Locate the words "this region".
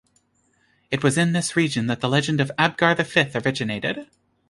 1.33-1.85